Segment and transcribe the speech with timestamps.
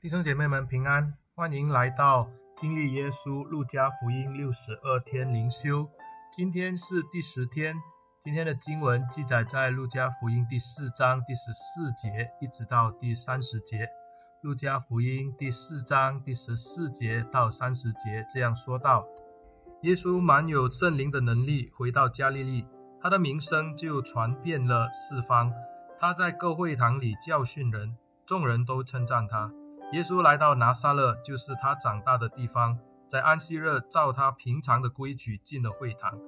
[0.00, 5.90] 弟兄姐妹们平安，欢迎来到经历耶稣路加福音六十二天灵修。
[6.32, 7.76] 今天是第十天，
[8.18, 13.90] 今天的经文记载在路加福音第四章第十四节一直到第三十节。
[14.40, 19.06] 路加福音第四章第十四节到三十节这样说道：
[19.82, 22.64] 耶稣满有圣灵的能力，回到加利利，
[23.02, 25.52] 他的名声就传遍了四方。
[25.98, 29.52] 他在各会堂里教训人，众人都称赞他。
[29.92, 32.78] 耶稣来到拿撒勒，就是他长大的地方。
[33.08, 36.18] 在安息日，照他平常的规矩进了会堂，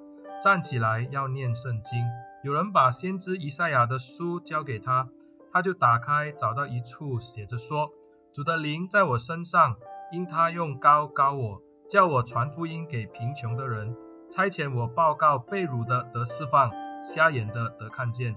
[0.42, 2.04] 站起来要念圣经。
[2.42, 5.08] 有人把先知以赛亚的书交给他，
[5.52, 7.92] 他就打开，找到一处写着说
[8.34, 9.76] ：“主的灵在我身上，
[10.10, 13.94] 因他用膏膏我，叫我传福音给贫穷的人，
[14.28, 16.72] 差遣我报告被掳的得释放，
[17.04, 18.34] 瞎眼的得看见，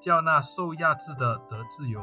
[0.00, 2.02] 叫那受压制的得自由。”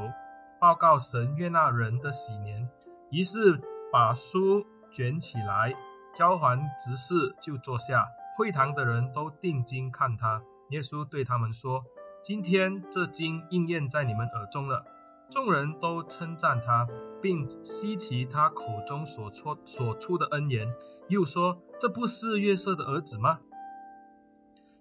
[0.63, 2.69] 报告神悦纳人的喜年，
[3.11, 5.73] 于是把书卷起来，
[6.15, 8.07] 交还执事，就坐下。
[8.37, 10.41] 会堂的人都定睛看他。
[10.69, 11.83] 耶稣对他们说
[12.23, 14.85] ：“今天这经应验在你们耳中了。”
[15.29, 16.87] 众人都称赞他，
[17.21, 20.73] 并稀奇他口中所出所出的恩言，
[21.09, 23.41] 又说：“这不是约瑟的儿子吗？”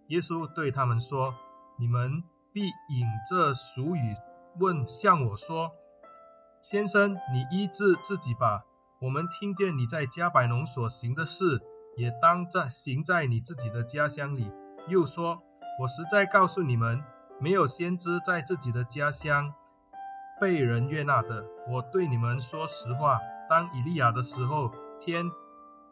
[0.07, 1.35] 耶稣对他们说
[1.77, 4.15] ：“你们必引这俗语。”
[4.59, 5.73] 问向我说
[6.61, 8.65] ：“先生，你医治自己吧。
[9.01, 11.63] 我们听见你在加百农所行的事，
[11.97, 14.53] 也当在行在你自己的家乡里。”
[14.89, 15.43] 又说
[15.81, 17.03] ：“我实在告诉你们，
[17.41, 19.55] 没有先知在自己的家乡
[20.41, 21.47] 被人悦纳的。
[21.71, 25.31] 我对你们说实话，当以利亚的时候，天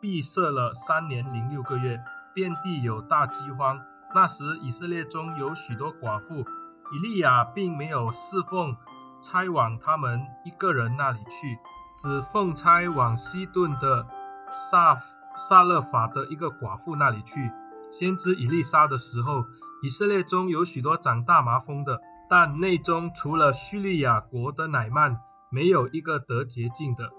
[0.00, 2.02] 闭塞了三年零六个月，
[2.34, 3.80] 遍地有大饥荒。
[4.14, 6.44] 那时以色列中有许多寡妇。”
[6.92, 8.76] 以利亚并没有侍奉
[9.22, 11.58] 差往他们一个人那里去，
[11.98, 14.06] 只奉差往西顿的
[14.52, 15.02] 撒
[15.36, 17.52] 撒勒法的一个寡妇那里去。
[17.92, 19.44] 先知以利沙的时候，
[19.82, 27.10] 以色列中有许多长大麻风的，但内中除了叙利亚国的乃曼，没有一个得洁净的。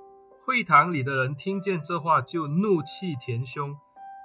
[0.45, 3.75] 会堂里的人听见这话，就怒气填胸，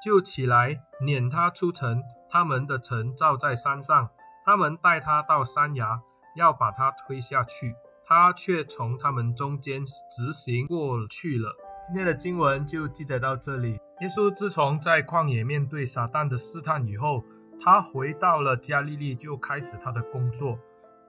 [0.03, 2.03] 就起来撵他出城。
[2.31, 4.11] 他们的城造在山上。
[4.47, 6.03] 他们带他到山崖，
[6.37, 7.75] 要把他推下去，
[8.07, 11.57] 他却从他们中间直行过去了。
[11.83, 13.73] 今天的经文就记载到这里。
[14.01, 17.25] 耶稣自从在旷野面对撒旦的试探以后，
[17.61, 20.61] 他回到了加利利，就开始他的工作。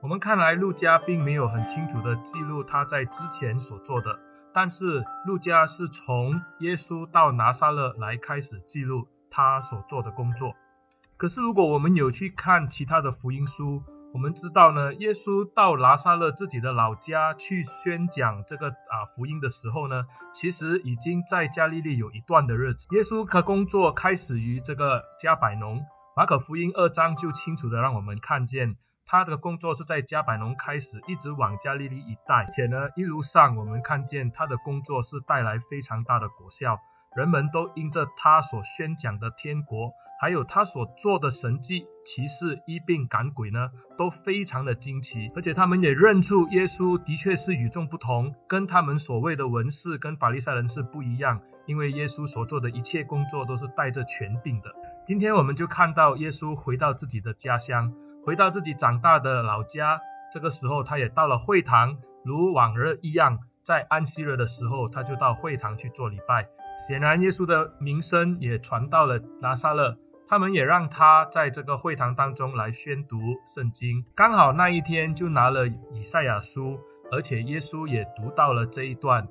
[0.01, 4.19] 我们看来路加并没有很清楚地记录他在之前所做的，
[4.51, 10.55] 但是路加是从耶稣到拿撒勒来开始记录他所做的工作。
[11.17, 13.81] 可是，如果我们有去看其他的福音书，
[14.13, 22.87] 我们知道呢，耶稣到拿撒勒自己的老家去宣讲这个啊福音的时候呢，其实已经在加利利有一段的日子。
[22.95, 25.83] 耶稣的工作开始于这个迦百农，
[26.15, 28.75] 马可福音二章就清楚的让我们看见
[29.07, 36.79] 他的工作是在迦百农开始，一直往加利利一带，且呢一路上我们看见他的工作是带来非常大的果效。
[37.17, 54.69] 人们都因着他所宣讲的天国，还有他所做的神迹奇事、医病赶鬼呢，都非常的惊奇，而且他们也认出耶稣的确是与众不同，跟他们所谓的文士跟法利赛人是不一样，因为耶稣所做的一切工作都是带着权柄的。
[55.07, 60.01] 今天我们就看到耶稣回到自己的家乡，回到自己长大的老家，
[60.31, 66.49] 这个时候他也到了会堂，如往日一样，在安息日的时候，他就到会堂去做礼拜。
[66.77, 74.05] 显然，耶稣的名声也传到了拿撒勒，他们也让他在这个会堂当中来宣读圣经。
[74.15, 76.79] 刚好那一天就拿了以赛亚书，
[77.11, 79.27] 而且耶稣也读到了这一段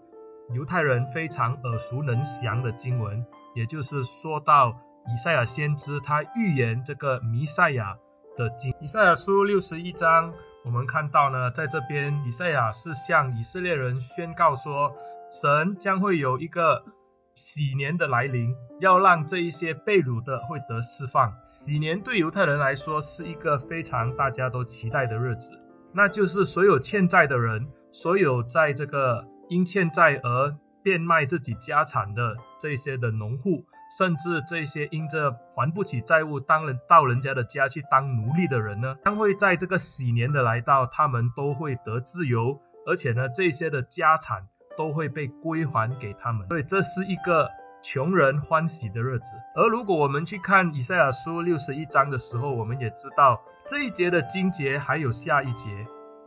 [0.52, 3.24] 犹太人非常耳熟能详的经文，
[3.54, 7.96] 也就是说到以赛亚先知他预言这个弥赛亚
[8.36, 8.74] 的经。
[8.80, 10.34] 以赛亚书六十一章，
[10.64, 14.96] 我们看到呢，在这边以赛亚是向以色列人宣告说，
[15.30, 16.84] 神将会有一个。
[17.36, 21.34] 喜年的来临，要让这一些被掳的会得释放。
[21.44, 25.52] 喜年对犹太人来说是一个非常大家都期待的日子，
[25.92, 33.66] 那就是所有欠债的人，所有在这个因欠债而变卖自己家产的这些的农户，
[33.98, 44.48] 甚至这些因着还不起债务，当人到人家的家去当奴隶的人呢，将会在这个喜年的来到，他们都会得自由，而且呢，这些的家产。
[44.76, 47.48] 都会被归还给他们，所以这是一个
[47.82, 49.32] 穷人欢喜的日子。
[49.54, 55.70] 而如果我们去看以赛亚书六十一章的时候，我们也知道这一节的经节还有下一节，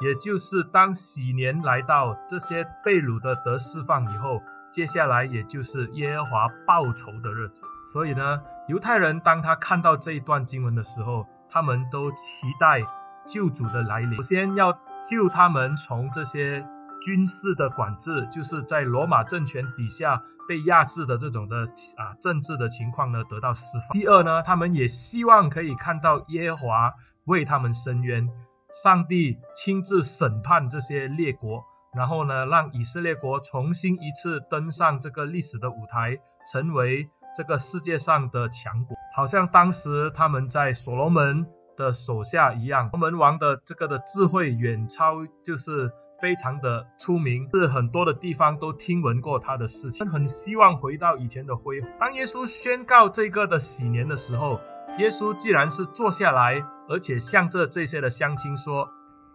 [0.01, 4.41] 也就是当喜年来到，这些被掳的得释放以后，
[4.71, 7.65] 接下来也就是耶和华报仇的日子。
[7.91, 12.81] 所以呢，犹太人当他看到这一段经文的时候，他们都期待
[13.25, 16.65] 救主的来临，首先要救他们从这些
[17.01, 21.67] 军事的管制，就是在罗马政权底下被压制的这种的
[21.97, 23.89] 啊政治的情况呢得到释放。
[23.97, 26.93] 第二呢，他们也希望可以看到耶和华
[27.25, 28.29] 为他们伸冤。
[28.71, 36.19] 上帝亲自审判这些列国，然后呢，让以色列国重新一次登上这个历史的舞台，
[36.51, 41.47] 成为这个世界上的强国，好像当时他们在所罗门
[41.77, 42.91] 的手下一样。
[42.91, 51.89] 所罗门王的这个的智慧远超，就是非常的出名，是很多的地方都听闻过他的事情，很希望回到以前的辉煌。
[51.99, 54.59] 当耶稣宣告这个的喜年的时候，
[54.97, 58.89] 耶稣既然是坐下来，而且向着这些的乡亲说：“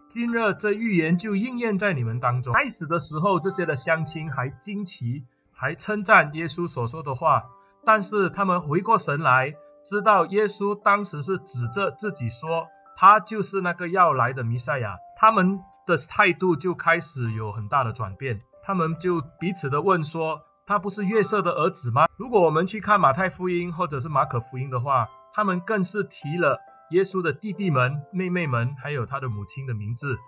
[0.09, 7.45] 今日这预言就应验在你们当中。”开始的时候，这些的乡亲还惊奇，还称赞耶稣所说的话。
[7.87, 9.55] 但是他们回过神来，
[9.85, 14.97] 知道耶稣当时是指着自己说，他就是那个要来的弥赛亚。
[15.17, 26.61] 他们的态度就开始有很大的转变，他们就彼此的问说：“他不是约瑟的儿子吗？”如果我们去看马太福音或者是马可福音的话，他们更是提了
[26.91, 30.19] 耶稣的弟弟们、妹妹们，还有他的母亲的名字。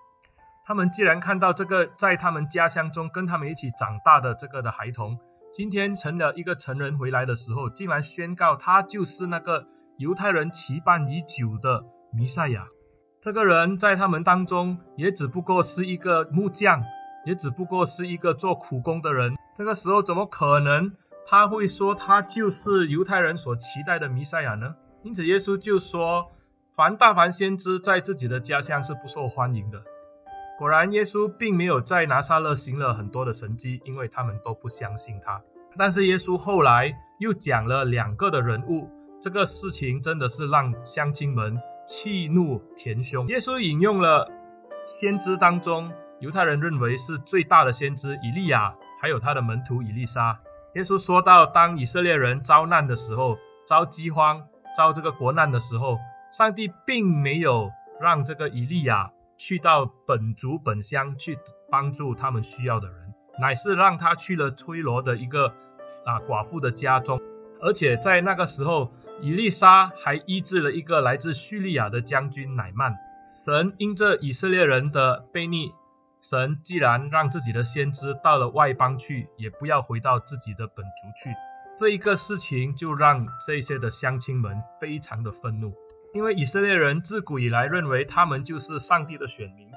[0.65, 5.19] 他们既然看到这个在他们家乡中跟他们一起长大的这个的孩童，
[5.53, 9.67] 今天成了一个成人回来的时候，竟然宣告他就是那个
[9.97, 11.85] 犹太人期盼已久的
[12.17, 12.67] 弥赛亚。
[13.21, 16.83] 这个人在他们当中也只不过是一个木匠，
[17.25, 19.35] 也只不过是一个做苦工的人。
[19.55, 20.93] 这个时候怎么可能
[21.27, 24.77] 他会说他就是犹太人所期待的弥赛亚呢？
[25.03, 26.33] 因此，耶稣就说
[26.75, 29.83] ：“凡大凡先知在自己的家乡是不受欢迎的。”
[30.59, 35.43] 果然，耶稣并没有在拿撒勒行了很多的神迹，因为他们都不相信他。
[35.77, 38.89] 但是，耶稣后来又讲了两个的人物，
[39.21, 43.27] 这个事情真的是让乡亲们气怒填胸。
[43.29, 44.31] 耶稣引用了
[44.87, 50.41] 先知当中犹太人认为是最大的先知以利亚，还有他的门徒以利沙。
[50.75, 54.49] 耶稣说到，当以色列人遭难的时候，遭饥荒。
[54.77, 55.97] 遭这个国难的时候，
[56.31, 61.39] 上帝并没有让这个以利亚去到本族本乡去
[61.71, 65.55] 帮助他们需要的人，乃是让他去了推罗的一个
[66.05, 67.19] 啊寡妇的家中，
[67.63, 72.97] 而且在那个时候，以利沙还医治了一个来自叙利亚的将军乃曼。
[73.45, 75.73] 神因着以色列人的悖逆，
[76.21, 81.35] 神既然让自己的先知到了外邦去，也不要回到自己的本族去。
[81.79, 85.75] 这一个事情就让这些的乡亲们非常的愤怒，
[86.15, 89.71] 因为以色列人自古以来认为他们就是上帝的选民，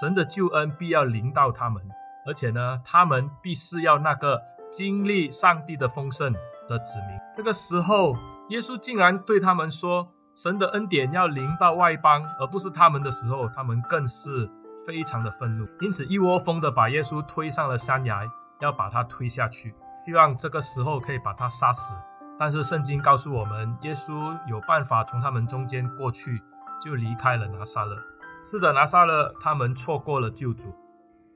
[0.00, 1.84] 神的救恩必要临到他们，
[2.26, 6.34] 而且呢，他们必是要那个经历上帝的丰盛
[6.68, 7.08] 的子民。
[7.34, 8.18] 这个时候，
[8.48, 14.50] 耶稣竟然对他们说，神的恩典要临到外邦，而不是他们的时候，他们更是
[14.86, 18.30] 非常的愤怒，因此一窝蜂的把耶稣推上了山崖。
[18.58, 21.94] 要把他推下去，希望这个时候可以把他杀死。
[22.38, 26.40] 但是圣经告诉我们，耶稣有办法从他们中间过去，
[26.82, 27.98] 就离开了拿撒勒。
[28.42, 30.74] 是的，拿撒勒他们错过了救主，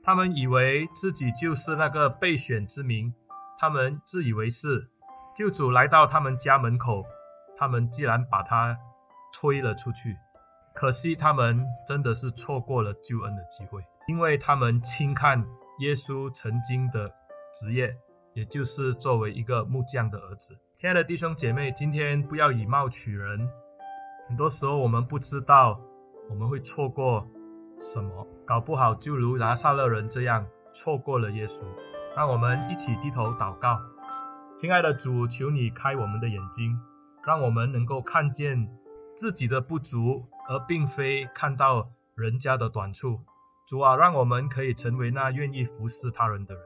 [0.01, 3.13] 他们以为自己就是那个被选之民，
[3.59, 4.89] 他们自以为是。
[5.35, 7.05] 救主来到他们家门口，
[7.57, 8.77] 他们既然把他
[9.33, 10.17] 推了出去，
[10.73, 15.45] 可惜他们真的是错过了救恩的机会，因为他们轻看。
[15.79, 17.11] 耶稣曾经的
[17.51, 17.95] 职业，
[18.35, 20.59] 也就是作为一个木匠的儿子。
[20.75, 23.49] 亲爱的弟兄姐妹，今天不要以貌取人。
[24.27, 25.81] 很多时候我们不知道
[26.29, 27.25] 我们会错过
[27.79, 31.63] 什么，搞不好就如拿撒勒人这样错过了耶稣。
[32.15, 33.79] 让我们一起低头祷告。
[34.61, 36.79] 亲爱的主，求你开我们的眼睛，
[37.25, 38.69] 让我们能够看见
[39.15, 43.21] 自己的不足，而并非看到人家的短处。
[43.67, 46.63] 主啊，让我们可以成为那愿意服侍他人的人，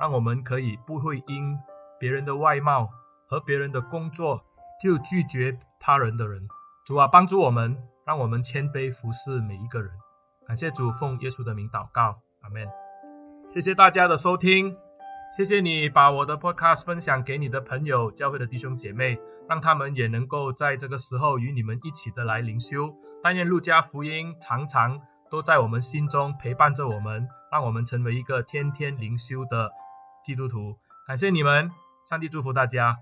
[0.00, 1.56] 让我们可以不会因
[2.00, 2.90] 别人的外貌
[3.28, 4.44] 和别人的工作
[4.82, 6.48] 就拒绝他人的人。
[6.84, 9.92] 主啊，帮助我们，让我们谦卑服侍每一个人。
[10.48, 12.66] 感谢主，奉耶稣的名祷告，阿门。
[13.48, 14.76] 谢谢大家的收听，
[15.30, 19.18] 谢谢你把我的 podcast 分享给你的朋友、教会的弟兄姐妹，
[19.48, 22.94] 让他们也能够在这个时候与你们一起的来灵修。
[23.22, 25.00] 但愿路加福音常常。
[25.30, 29.70] 都在我们心中陪伴着我们，让我们成为一个天天灵修的
[30.24, 30.76] 基督徒。
[31.06, 31.70] 感谢你们，
[32.04, 32.96] 上帝祝福大家。